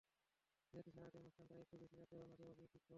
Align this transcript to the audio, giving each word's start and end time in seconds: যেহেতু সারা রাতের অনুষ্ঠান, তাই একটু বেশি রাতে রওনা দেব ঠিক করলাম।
যেহেতু 0.73 0.89
সারা 0.91 1.05
রাতের 1.05 1.21
অনুষ্ঠান, 1.21 1.45
তাই 1.47 1.59
একটু 1.61 1.75
বেশি 1.77 1.95
রাতে 1.95 2.15
রওনা 2.15 2.35
দেব 2.39 2.49
ঠিক 2.53 2.69
করলাম। 2.69 2.89